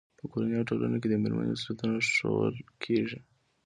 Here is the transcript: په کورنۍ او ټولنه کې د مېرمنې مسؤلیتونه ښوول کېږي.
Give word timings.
په 0.19 0.25
کورنۍ 0.31 0.55
او 0.57 0.67
ټولنه 0.69 0.97
کې 1.01 1.07
د 1.09 1.15
مېرمنې 1.23 1.51
مسؤلیتونه 1.53 1.95
ښوول 2.13 2.55
کېږي. 2.83 3.19